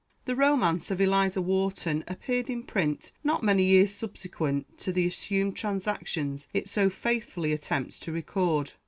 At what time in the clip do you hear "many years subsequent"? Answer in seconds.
3.43-4.79